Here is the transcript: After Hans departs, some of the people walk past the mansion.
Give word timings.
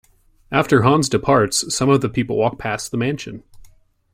After 0.51 0.81
Hans 0.81 1.07
departs, 1.09 1.71
some 1.75 1.87
of 1.89 2.01
the 2.01 2.09
people 2.09 2.35
walk 2.35 2.57
past 2.57 2.89
the 2.89 2.97
mansion. 2.97 3.43